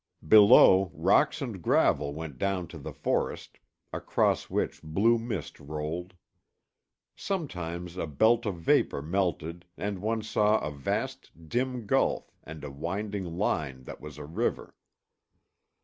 Below, 0.27 0.91
rocks 0.95 1.43
and 1.43 1.61
gravel 1.61 2.11
went 2.15 2.39
down 2.39 2.67
to 2.69 2.79
the 2.79 2.91
forest, 2.91 3.59
across 3.93 4.49
which 4.49 4.81
blue 4.81 5.19
mist 5.19 5.59
rolled. 5.59 6.15
Sometimes 7.15 7.97
a 7.97 8.07
belt 8.07 8.47
of 8.47 8.55
vapor 8.55 9.03
melted 9.03 9.63
and 9.77 10.01
one 10.01 10.23
saw 10.23 10.57
a 10.57 10.71
vast 10.71 11.29
dim 11.47 11.85
gulf 11.85 12.33
and 12.43 12.63
a 12.63 12.71
winding 12.71 13.25
line 13.37 13.83
that 13.83 14.01
was 14.01 14.17
a 14.17 14.25
river. 14.25 14.73